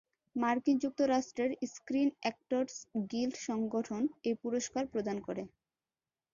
[0.35, 2.75] মার্কিন যুক্তরাষ্ট্রের screen actors
[3.11, 5.43] guild সংগঠন এই পুরস্কার প্রদান করে।